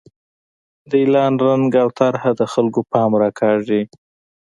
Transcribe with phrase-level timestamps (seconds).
[0.89, 3.81] د اعلان رنګ او طرحه د خلکو پام راکاږي.